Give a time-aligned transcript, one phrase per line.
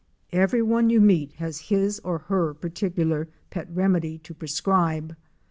[0.33, 5.15] Everyone you meet has his or her particular pet remedy to prescribe.